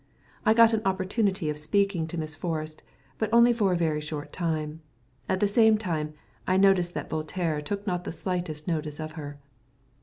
I 0.47 0.55
got 0.55 0.73
an 0.73 0.81
opportunity 0.83 1.47
of 1.51 1.59
speaking 1.59 2.07
to 2.07 2.17
Miss 2.17 2.33
Forrest, 2.33 2.81
but 3.19 3.29
only 3.31 3.53
for 3.53 3.71
a 3.71 3.75
very 3.77 4.01
short 4.01 4.33
time; 4.33 4.81
at 5.29 5.39
the 5.39 5.47
same 5.47 5.77
time, 5.77 6.15
I 6.47 6.57
noticed 6.57 6.95
that 6.95 7.07
Voltaire 7.11 7.61
took 7.61 7.85
not 7.85 8.03
the 8.03 8.11
slightest 8.11 8.67
notice 8.67 8.99
of 8.99 9.11
her. 9.11 9.37